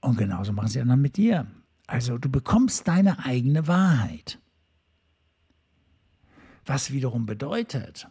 Und 0.00 0.16
genauso 0.16 0.54
machen 0.54 0.68
sie 0.68 0.82
dann 0.82 1.02
mit 1.02 1.18
dir. 1.18 1.46
Also 1.86 2.16
du 2.16 2.30
bekommst 2.30 2.88
deine 2.88 3.26
eigene 3.26 3.68
Wahrheit. 3.68 4.40
Was 6.64 6.92
wiederum 6.92 7.26
bedeutet, 7.26 8.08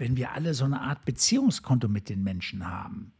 wenn 0.00 0.16
wir 0.16 0.32
alle 0.32 0.54
so 0.54 0.64
eine 0.64 0.80
Art 0.80 1.04
Beziehungskonto 1.04 1.86
mit 1.86 2.08
den 2.08 2.22
Menschen 2.22 2.66
haben, 2.66 3.12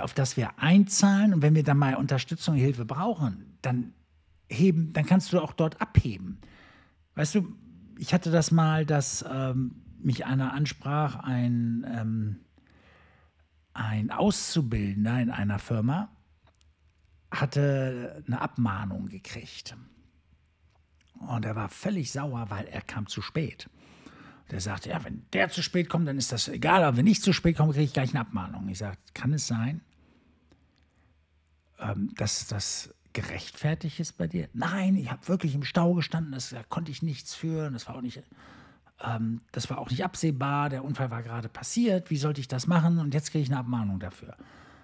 auf 0.00 0.14
das 0.14 0.36
wir 0.36 0.60
einzahlen 0.60 1.34
und 1.34 1.42
wenn 1.42 1.56
wir 1.56 1.64
dann 1.64 1.76
mal 1.76 1.96
Unterstützung, 1.96 2.54
Hilfe 2.54 2.84
brauchen, 2.84 3.58
dann 3.62 3.92
heben, 4.48 4.92
dann 4.92 5.06
kannst 5.06 5.32
du 5.32 5.40
auch 5.40 5.52
dort 5.52 5.80
abheben. 5.80 6.38
Weißt 7.16 7.34
du, 7.34 7.52
ich 7.98 8.14
hatte 8.14 8.30
das 8.30 8.52
mal, 8.52 8.86
dass 8.86 9.24
ähm, 9.28 9.82
mich 9.98 10.24
einer 10.24 10.52
ansprach, 10.52 11.16
ein, 11.16 11.84
ähm, 11.92 12.36
ein 13.74 14.12
Auszubildender 14.12 15.20
in 15.20 15.30
einer 15.30 15.58
Firma 15.58 16.10
hatte 17.32 18.22
eine 18.24 18.40
Abmahnung 18.40 19.08
gekriegt. 19.08 19.76
Und 21.14 21.44
er 21.44 21.56
war 21.56 21.68
völlig 21.68 22.12
sauer, 22.12 22.50
weil 22.50 22.66
er 22.68 22.82
kam 22.82 23.08
zu 23.08 23.20
spät. 23.20 23.68
Der 24.50 24.60
sagte, 24.60 24.88
ja, 24.90 25.04
wenn 25.04 25.24
der 25.32 25.50
zu 25.50 25.62
spät 25.62 25.88
kommt, 25.88 26.08
dann 26.08 26.16
ist 26.16 26.32
das 26.32 26.48
egal, 26.48 26.82
aber 26.82 26.96
wenn 26.96 27.06
ich 27.06 27.20
zu 27.22 27.32
spät 27.32 27.56
komme, 27.56 27.72
kriege 27.72 27.84
ich 27.84 27.92
gleich 27.92 28.10
eine 28.10 28.20
Abmahnung. 28.20 28.68
Ich 28.68 28.78
sagte, 28.78 29.00
kann 29.12 29.32
es 29.32 29.46
sein, 29.46 29.82
ähm, 31.78 32.12
dass 32.16 32.46
das 32.46 32.94
gerechtfertigt 33.12 34.00
ist 34.00 34.16
bei 34.16 34.26
dir? 34.26 34.48
Nein, 34.54 34.96
ich 34.96 35.10
habe 35.10 35.28
wirklich 35.28 35.54
im 35.54 35.64
Stau 35.64 35.94
gestanden, 35.94 36.32
das, 36.32 36.50
da 36.50 36.62
konnte 36.62 36.90
ich 36.90 37.02
nichts 37.02 37.34
führen, 37.34 37.74
das 37.74 37.88
war 37.88 37.96
auch 37.96 38.00
nicht, 38.00 38.22
ähm, 39.04 39.42
das 39.52 39.68
war 39.68 39.78
auch 39.78 39.90
nicht 39.90 40.04
absehbar, 40.04 40.70
der 40.70 40.84
Unfall 40.84 41.10
war 41.10 41.22
gerade 41.22 41.48
passiert, 41.48 42.10
wie 42.10 42.16
sollte 42.16 42.40
ich 42.40 42.48
das 42.48 42.66
machen 42.66 42.98
und 42.98 43.14
jetzt 43.14 43.32
kriege 43.32 43.42
ich 43.42 43.50
eine 43.50 43.60
Abmahnung 43.60 44.00
dafür. 44.00 44.36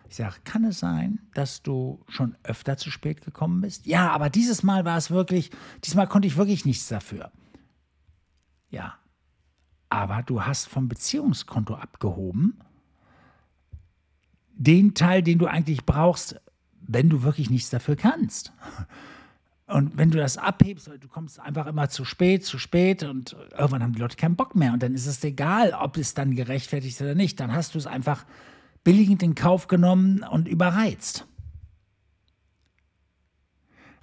Ich 0.08 0.16
sage, 0.16 0.36
kann 0.44 0.64
es 0.64 0.78
sein, 0.78 1.20
dass 1.32 1.62
du 1.62 2.04
schon 2.08 2.36
öfter 2.42 2.76
zu 2.76 2.90
spät 2.90 3.22
gekommen 3.22 3.62
bist? 3.62 3.86
Ja, 3.86 4.10
aber 4.10 4.28
dieses 4.30 4.62
Mal 4.62 4.84
war 4.84 4.98
es 4.98 5.10
wirklich, 5.10 5.50
diesmal 5.82 6.06
konnte 6.06 6.28
ich 6.28 6.36
wirklich 6.36 6.64
nichts 6.64 6.88
dafür. 6.88 7.32
Ja, 8.70 8.98
aber 9.94 10.24
du 10.24 10.42
hast 10.42 10.66
vom 10.66 10.88
Beziehungskonto 10.88 11.76
abgehoben 11.76 12.58
den 14.56 14.94
Teil, 14.94 15.22
den 15.22 15.38
du 15.38 15.46
eigentlich 15.46 15.86
brauchst, 15.86 16.40
wenn 16.80 17.08
du 17.08 17.22
wirklich 17.22 17.48
nichts 17.48 17.70
dafür 17.70 17.94
kannst. 17.94 18.52
Und 19.66 19.96
wenn 19.96 20.10
du 20.10 20.18
das 20.18 20.36
abhebst, 20.36 20.90
du 21.00 21.08
kommst 21.08 21.38
einfach 21.38 21.66
immer 21.66 21.88
zu 21.88 22.04
spät, 22.04 22.44
zu 22.44 22.58
spät 22.58 23.04
und 23.04 23.36
irgendwann 23.52 23.82
haben 23.84 23.92
die 23.92 24.00
Leute 24.00 24.16
keinen 24.16 24.34
Bock 24.34 24.56
mehr 24.56 24.72
und 24.72 24.82
dann 24.82 24.94
ist 24.94 25.06
es 25.06 25.22
egal, 25.22 25.72
ob 25.72 25.96
es 25.96 26.12
dann 26.12 26.34
gerechtfertigt 26.34 26.96
ist 26.96 27.02
oder 27.02 27.14
nicht. 27.14 27.38
Dann 27.38 27.52
hast 27.52 27.74
du 27.74 27.78
es 27.78 27.86
einfach 27.86 28.26
billigend 28.82 29.22
in 29.22 29.36
Kauf 29.36 29.68
genommen 29.68 30.24
und 30.24 30.48
überreizt. 30.48 31.26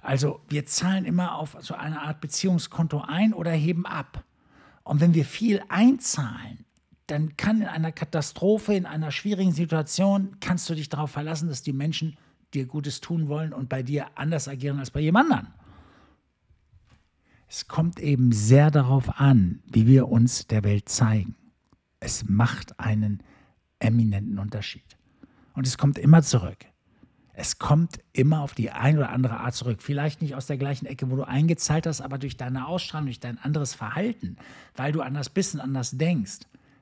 Also 0.00 0.40
wir 0.48 0.64
zahlen 0.64 1.04
immer 1.04 1.36
auf 1.36 1.56
so 1.60 1.74
eine 1.74 2.00
Art 2.00 2.22
Beziehungskonto 2.22 3.02
ein 3.06 3.34
oder 3.34 3.52
heben 3.52 3.86
ab. 3.86 4.24
Und 4.84 5.00
wenn 5.00 5.14
wir 5.14 5.24
viel 5.24 5.62
einzahlen, 5.68 6.64
dann 7.06 7.36
kann 7.36 7.62
in 7.62 7.68
einer 7.68 7.92
Katastrophe, 7.92 8.74
in 8.74 8.86
einer 8.86 9.10
schwierigen 9.10 9.52
Situation, 9.52 10.36
kannst 10.40 10.68
du 10.70 10.74
dich 10.74 10.88
darauf 10.88 11.10
verlassen, 11.10 11.48
dass 11.48 11.62
die 11.62 11.72
Menschen 11.72 12.16
dir 12.54 12.66
Gutes 12.66 13.00
tun 13.00 13.28
wollen 13.28 13.52
und 13.52 13.68
bei 13.68 13.82
dir 13.82 14.06
anders 14.14 14.48
agieren 14.48 14.78
als 14.78 14.90
bei 14.90 15.00
jemand 15.00 15.30
anderen. 15.30 15.54
Es 17.48 17.68
kommt 17.68 18.00
eben 18.00 18.32
sehr 18.32 18.70
darauf 18.70 19.20
an, 19.20 19.62
wie 19.66 19.86
wir 19.86 20.08
uns 20.08 20.46
der 20.46 20.64
Welt 20.64 20.88
zeigen. 20.88 21.36
Es 22.00 22.26
macht 22.26 22.80
einen 22.80 23.22
eminenten 23.78 24.38
Unterschied. 24.38 24.96
Und 25.54 25.66
es 25.66 25.76
kommt 25.76 25.98
immer 25.98 26.22
zurück. 26.22 26.64
Es 27.34 27.58
kommt 27.58 28.00
immer 28.12 28.42
auf 28.42 28.54
die 28.54 28.70
eine 28.70 28.98
oder 28.98 29.10
andere 29.10 29.40
Art 29.40 29.54
zurück. 29.54 29.80
Vielleicht 29.80 30.20
nicht 30.20 30.34
aus 30.34 30.46
der 30.46 30.58
gleichen 30.58 30.84
Ecke, 30.84 31.10
wo 31.10 31.16
du 31.16 31.26
eingezahlt 31.26 31.86
hast, 31.86 32.02
aber 32.02 32.18
durch 32.18 32.36
deine 32.36 32.66
Ausstrahlung, 32.66 33.06
durch 33.06 33.20
dein 33.20 33.38
anderes 33.38 33.74
Verhalten, 33.74 34.36
weil 34.76 34.92
du 34.92 35.00
anders 35.00 35.30
bist 35.30 35.54
und 35.54 35.60
anders 35.60 35.92
denkst, 35.92 36.40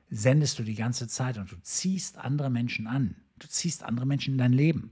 sendest 0.09 0.59
du 0.59 0.63
die 0.63 0.75
ganze 0.75 1.07
Zeit 1.07 1.37
und 1.37 1.51
du 1.51 1.55
ziehst 1.61 2.17
andere 2.17 2.49
Menschen 2.49 2.85
an. 2.87 3.15
Du 3.39 3.47
ziehst 3.47 3.83
andere 3.83 4.05
Menschen 4.05 4.33
in 4.33 4.37
dein 4.37 4.53
Leben. 4.53 4.91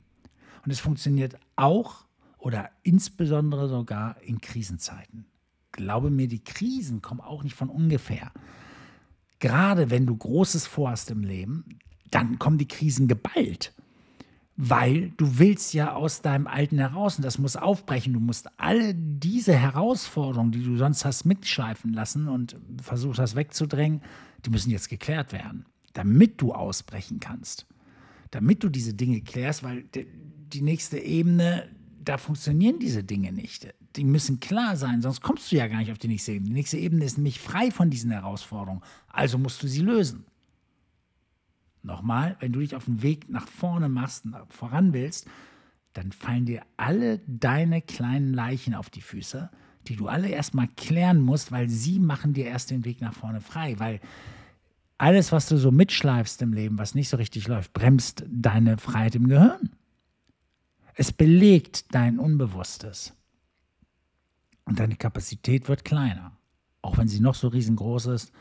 Und 0.63 0.71
es 0.71 0.79
funktioniert 0.79 1.37
auch 1.57 2.05
oder 2.37 2.69
insbesondere 2.83 3.67
sogar 3.67 4.19
in 4.21 4.39
Krisenzeiten. 4.39 5.25
Glaube 5.73 6.09
mir, 6.09 6.27
die 6.27 6.43
Krisen 6.43 7.01
kommen 7.01 7.21
auch 7.21 7.43
nicht 7.43 7.55
von 7.55 7.69
ungefähr. 7.69 8.31
Gerade 9.39 9.89
wenn 9.89 10.05
du 10.05 10.15
Großes 10.15 10.67
vorhast 10.67 11.11
im 11.11 11.23
Leben, 11.23 11.79
dann 12.11 12.39
kommen 12.39 12.57
die 12.57 12.67
Krisen 12.67 13.07
geballt. 13.07 13.73
Weil 14.61 15.11
du 15.11 15.39
willst 15.39 15.73
ja 15.73 15.93
aus 15.93 16.21
deinem 16.21 16.45
Alten 16.45 16.79
heraus 16.79 17.15
und 17.15 17.23
das 17.23 17.37
muss 17.37 17.55
aufbrechen. 17.55 18.11
Du 18.11 18.19
musst 18.19 18.49
alle 18.59 18.93
diese 18.93 19.55
Herausforderungen, 19.55 20.51
die 20.51 20.61
du 20.61 20.75
sonst 20.75 21.05
hast 21.05 21.23
mitschleifen 21.23 21.93
lassen 21.93 22.27
und 22.27 22.57
versucht 22.81 23.19
hast 23.19 23.37
wegzudrängen, 23.37 24.01
die 24.45 24.49
müssen 24.49 24.69
jetzt 24.69 24.89
geklärt 24.89 25.31
werden, 25.31 25.65
damit 25.93 26.41
du 26.41 26.51
ausbrechen 26.51 27.21
kannst. 27.21 27.67
Damit 28.31 28.61
du 28.61 28.67
diese 28.67 28.93
Dinge 28.93 29.21
klärst, 29.21 29.63
weil 29.63 29.85
die 29.93 30.61
nächste 30.61 30.99
Ebene, 30.99 31.69
da 32.03 32.17
funktionieren 32.17 32.79
diese 32.79 33.05
Dinge 33.05 33.31
nicht. 33.31 33.73
Die 33.95 34.03
müssen 34.03 34.41
klar 34.41 34.75
sein, 34.75 35.01
sonst 35.01 35.21
kommst 35.21 35.53
du 35.53 35.55
ja 35.55 35.67
gar 35.67 35.77
nicht 35.77 35.91
auf 35.93 35.99
die 35.99 36.09
nächste 36.09 36.33
Ebene. 36.33 36.49
Die 36.49 36.55
nächste 36.55 36.77
Ebene 36.77 37.05
ist 37.05 37.17
nämlich 37.17 37.39
frei 37.39 37.71
von 37.71 37.89
diesen 37.89 38.11
Herausforderungen. 38.11 38.81
Also 39.07 39.37
musst 39.37 39.63
du 39.63 39.69
sie 39.69 39.79
lösen. 39.83 40.25
Nochmal, 41.89 42.38
wenn 42.39 42.53
du 42.53 42.60
dich 42.60 42.75
auf 42.75 42.86
den 42.86 43.01
Weg 43.01 43.29
nach 43.29 43.48
vorne 43.48 43.89
machst, 43.89 44.25
voran 44.50 44.93
willst, 44.93 45.27
dann 45.93 46.12
fallen 46.12 46.46
dir 46.46 46.62
alle 46.77 47.17
deine 47.25 47.81
kleinen 47.81 48.31
Leichen 48.31 48.75
auf 48.75 48.91
die 48.91 49.01
Füße, 49.01 49.50
die 49.88 49.96
du 49.96 50.08
alle 50.08 50.29
erstmal 50.29 50.67
klären 50.67 51.19
musst, 51.19 51.51
weil 51.51 51.67
sie 51.67 52.00
machen 52.00 52.34
dir 52.34 52.46
erst 52.46 52.69
den 52.69 52.86
Weg 52.86 53.01
nach 53.01 53.15
vorne 53.15 53.41
frei. 53.41 53.79
Weil 53.79 54.01
alles, 55.00 55.31
was 55.31 55.50
du 55.50 55.58
so 55.58 55.72
mitschleifst 55.72 56.43
im 56.43 56.53
Leben, 56.53 56.77
was 56.77 56.93
nicht 56.93 57.10
so 57.10 57.17
richtig 57.17 57.48
läuft, 57.48 57.74
bremst 57.74 58.24
deine 58.29 58.77
Freiheit 58.77 59.15
im 59.15 59.27
Gehirn. 59.27 59.72
Es 60.93 61.12
belegt 61.12 61.96
dein 61.96 62.19
Unbewusstes. 62.19 63.13
Und 64.65 64.79
deine 64.79 64.96
Kapazität 64.96 65.67
wird 65.67 65.86
kleiner. 65.86 66.38
Auch 66.84 67.00
wenn 67.00 67.08
sie 67.08 67.19
noch 67.19 67.34
so 67.34 67.48
riesengroß 67.48 68.05
ist, 68.08 68.31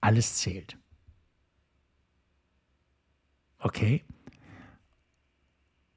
alles 0.00 0.36
zählt. 0.36 0.78
Okay? 3.66 4.04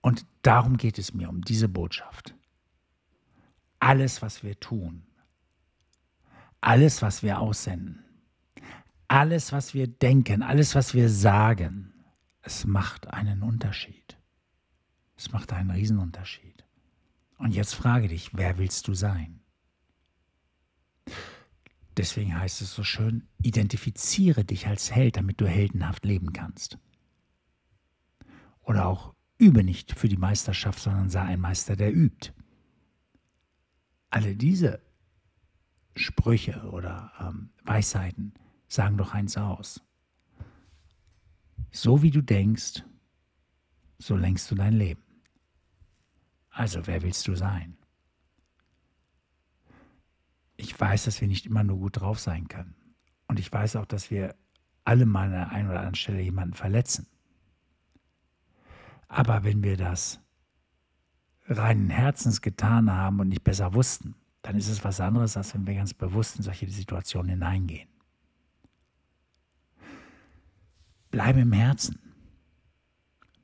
Und 0.01 0.25
darum 0.41 0.77
geht 0.77 0.97
es 0.97 1.13
mir, 1.13 1.29
um 1.29 1.41
diese 1.41 1.69
Botschaft. 1.69 2.33
Alles, 3.79 4.23
was 4.23 4.41
wir 4.41 4.59
tun, 4.59 5.03
alles, 6.61 7.03
was 7.03 7.21
wir 7.21 7.39
aussenden, 7.39 8.03
alles, 9.07 9.51
was 9.51 9.75
wir 9.75 9.85
denken, 9.85 10.41
alles, 10.41 10.73
was 10.73 10.95
wir 10.95 11.09
sagen, 11.09 11.93
es 12.41 12.65
macht 12.65 13.05
einen 13.13 13.43
Unterschied. 13.43 14.17
Es 15.15 15.31
macht 15.31 15.53
einen 15.53 15.69
Riesenunterschied. 15.69 16.65
Und 17.37 17.51
jetzt 17.51 17.75
frage 17.75 18.07
dich, 18.07 18.31
wer 18.33 18.57
willst 18.57 18.87
du 18.87 18.95
sein? 18.95 19.41
Deswegen 21.97 22.35
heißt 22.35 22.61
es 22.61 22.73
so 22.73 22.83
schön, 22.83 23.27
identifiziere 23.43 24.43
dich 24.43 24.65
als 24.65 24.89
Held, 24.89 25.17
damit 25.17 25.39
du 25.39 25.47
heldenhaft 25.47 26.03
leben 26.03 26.33
kannst. 26.33 26.79
Oder 28.69 28.85
auch 28.85 29.15
übe 29.39 29.63
nicht 29.63 29.97
für 29.97 30.07
die 30.07 30.17
Meisterschaft, 30.17 30.77
sondern 30.77 31.09
sei 31.09 31.21
ein 31.21 31.39
Meister, 31.39 31.75
der 31.75 31.91
übt. 31.91 32.33
Alle 34.11 34.35
diese 34.35 34.79
Sprüche 35.95 36.61
oder 36.69 37.11
ähm, 37.19 37.49
Weisheiten 37.63 38.35
sagen 38.67 38.95
doch 38.95 39.15
eins 39.15 39.37
aus. 39.37 39.81
So 41.71 42.03
wie 42.03 42.11
du 42.11 42.21
denkst, 42.21 42.83
so 43.97 44.15
lenkst 44.15 44.51
du 44.51 44.53
dein 44.55 44.73
Leben. 44.73 45.03
Also, 46.51 46.85
wer 46.85 47.01
willst 47.01 47.27
du 47.27 47.33
sein? 47.33 47.75
Ich 50.57 50.79
weiß, 50.79 51.05
dass 51.05 51.21
wir 51.21 51.27
nicht 51.27 51.47
immer 51.47 51.63
nur 51.63 51.79
gut 51.79 52.01
drauf 52.01 52.19
sein 52.19 52.47
können. 52.47 52.75
Und 53.25 53.39
ich 53.39 53.51
weiß 53.51 53.77
auch, 53.77 53.87
dass 53.87 54.11
wir 54.11 54.35
alle 54.83 55.07
mal 55.07 55.25
an 55.25 55.31
der 55.31 55.49
einen 55.49 55.69
oder 55.69 55.79
anderen 55.79 55.95
Stelle 55.95 56.21
jemanden 56.21 56.53
verletzen. 56.53 57.07
Aber 59.09 59.43
wenn 59.43 59.63
wir 59.63 59.75
das 59.75 60.19
reinen 61.47 61.89
Herzens 61.89 62.41
getan 62.41 62.91
haben 62.91 63.19
und 63.19 63.29
nicht 63.29 63.43
besser 63.43 63.73
wussten, 63.73 64.15
dann 64.43 64.55
ist 64.55 64.69
es 64.69 64.83
was 64.83 65.01
anderes, 65.01 65.35
als 65.35 65.53
wenn 65.53 65.67
wir 65.67 65.73
ganz 65.73 65.93
bewusst 65.93 66.37
in 66.37 66.43
solche 66.43 66.69
Situationen 66.69 67.31
hineingehen. 67.31 67.89
Bleibe 71.11 71.41
im 71.41 71.51
Herzen. 71.51 71.99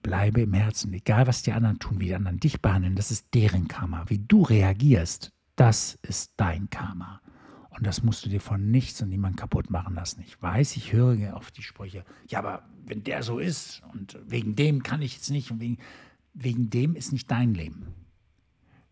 Bleibe 0.03 0.41
im 0.41 0.53
Herzen. 0.53 0.93
Egal, 0.93 1.25
was 1.25 1.41
die 1.41 1.51
anderen 1.51 1.79
tun, 1.79 1.99
wie 1.99 2.05
die 2.05 2.15
anderen 2.15 2.39
dich 2.39 2.61
behandeln, 2.61 2.95
das 2.95 3.09
ist 3.09 3.27
deren 3.33 3.67
Karma. 3.67 4.05
Wie 4.07 4.19
du 4.19 4.43
reagierst, 4.43 5.33
das 5.55 5.97
ist 6.03 6.33
dein 6.37 6.69
Karma. 6.69 7.21
Und 7.77 7.85
das 7.85 8.03
musst 8.03 8.25
du 8.25 8.29
dir 8.29 8.39
von 8.39 8.71
nichts 8.71 9.01
und 9.01 9.09
niemand 9.09 9.37
kaputt 9.37 9.69
machen 9.69 9.95
lassen. 9.95 10.23
Ich 10.25 10.41
weiß, 10.41 10.77
ich 10.77 10.93
höre 10.93 11.35
auf 11.35 11.51
die 11.51 11.61
Sprüche, 11.61 12.05
ja, 12.27 12.39
aber 12.39 12.63
wenn 12.85 13.03
der 13.03 13.21
so 13.21 13.39
ist 13.39 13.81
und 13.93 14.17
wegen 14.25 14.55
dem 14.55 14.81
kann 14.81 15.01
ich 15.01 15.15
jetzt 15.15 15.29
nicht 15.29 15.51
und 15.51 15.59
wegen, 15.59 15.77
wegen 16.33 16.69
dem 16.69 16.95
ist 16.95 17.11
nicht 17.11 17.29
dein 17.29 17.53
Leben. 17.53 17.87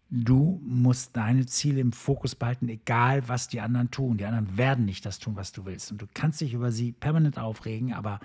Du 0.09 0.61
musst 0.63 1.15
deine 1.15 1.45
Ziele 1.45 1.79
im 1.79 1.91
Fokus 1.91 2.35
behalten, 2.35 2.69
egal 2.69 3.27
was 3.27 3.47
die 3.47 3.61
anderen 3.61 3.89
tun. 3.89 4.17
Die 4.17 4.25
anderen 4.25 4.57
werden 4.57 4.85
nicht 4.85 5.05
das 5.05 5.17
tun, 5.17 5.35
was 5.35 5.53
du 5.53 5.65
willst. 5.65 5.91
Und 5.91 6.01
du 6.01 6.07
kannst 6.13 6.41
dich 6.41 6.53
über 6.53 6.71
sie 6.71 6.91
permanent 6.91 7.39
aufregen, 7.39 7.93
aber 7.93 8.19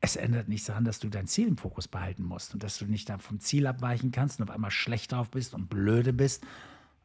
es 0.00 0.16
ändert 0.16 0.48
nichts 0.48 0.66
daran, 0.66 0.84
dass 0.84 0.98
du 0.98 1.08
dein 1.08 1.26
Ziel 1.26 1.48
im 1.48 1.56
Fokus 1.56 1.88
behalten 1.88 2.24
musst 2.24 2.52
und 2.52 2.62
dass 2.62 2.76
du 2.76 2.84
nicht 2.84 3.10
vom 3.20 3.40
Ziel 3.40 3.66
abweichen 3.66 4.10
kannst 4.10 4.40
und 4.40 4.48
auf 4.50 4.54
einmal 4.54 4.70
schlecht 4.70 5.12
drauf 5.12 5.30
bist 5.30 5.54
und 5.54 5.70
blöde 5.70 6.12
bist, 6.12 6.44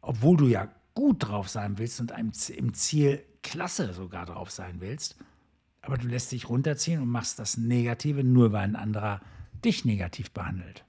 obwohl 0.01 0.35
du 0.35 0.47
ja 0.47 0.67
gut 0.99 1.29
drauf 1.29 1.47
sein 1.47 1.77
willst 1.77 2.01
und 2.01 2.11
im 2.49 2.73
Ziel 2.73 3.23
klasse 3.41 3.93
sogar 3.93 4.25
drauf 4.25 4.51
sein 4.51 4.81
willst. 4.81 5.15
Aber 5.79 5.97
du 5.97 6.09
lässt 6.09 6.33
dich 6.33 6.49
runterziehen 6.49 7.01
und 7.01 7.07
machst 7.07 7.39
das 7.39 7.55
Negative 7.55 8.21
nur, 8.21 8.51
weil 8.51 8.63
ein 8.63 8.75
anderer 8.75 9.21
dich 9.63 9.85
negativ 9.85 10.31
behandelt. 10.31 10.83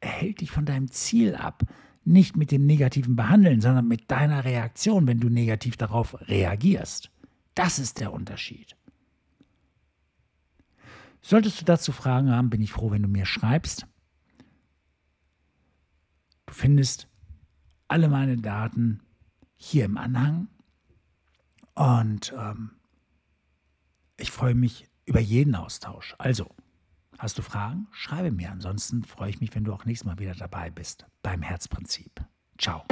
Er 0.00 0.10
hält 0.10 0.42
dich 0.42 0.50
von 0.50 0.66
deinem 0.66 0.90
Ziel 0.90 1.34
ab. 1.34 1.62
Nicht 2.04 2.36
mit 2.36 2.50
dem 2.50 2.66
negativen 2.66 3.16
Behandeln, 3.16 3.62
sondern 3.62 3.88
mit 3.88 4.10
deiner 4.10 4.44
Reaktion, 4.44 5.06
wenn 5.06 5.18
du 5.18 5.30
negativ 5.30 5.78
darauf 5.78 6.20
reagierst. 6.28 7.10
Das 7.54 7.78
ist 7.78 8.00
der 8.00 8.12
Unterschied. 8.12 8.76
Solltest 11.22 11.58
du 11.58 11.64
dazu 11.64 11.92
Fragen 11.92 12.30
haben, 12.30 12.50
bin 12.50 12.60
ich 12.60 12.72
froh, 12.72 12.90
wenn 12.90 13.02
du 13.02 13.08
mir 13.08 13.24
schreibst. 13.24 13.86
Du 16.44 16.52
findest 16.52 17.09
alle 17.90 18.08
meine 18.08 18.36
Daten 18.36 19.00
hier 19.56 19.84
im 19.84 19.98
Anhang. 19.98 20.48
Und 21.74 22.32
ähm, 22.36 22.70
ich 24.16 24.30
freue 24.30 24.54
mich 24.54 24.86
über 25.06 25.20
jeden 25.20 25.54
Austausch. 25.54 26.14
Also, 26.18 26.46
hast 27.18 27.38
du 27.38 27.42
Fragen? 27.42 27.88
Schreibe 27.90 28.30
mir. 28.30 28.50
Ansonsten 28.52 29.02
freue 29.02 29.30
ich 29.30 29.40
mich, 29.40 29.54
wenn 29.54 29.64
du 29.64 29.72
auch 29.72 29.84
nächstes 29.84 30.06
Mal 30.06 30.18
wieder 30.18 30.34
dabei 30.34 30.70
bist 30.70 31.06
beim 31.22 31.42
Herzprinzip. 31.42 32.24
Ciao. 32.58 32.84